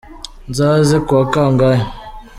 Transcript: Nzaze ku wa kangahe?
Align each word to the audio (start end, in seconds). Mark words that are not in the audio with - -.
Nzaze 0.49 0.97
ku 1.05 1.11
wa 1.17 1.23
kangahe? 1.33 1.85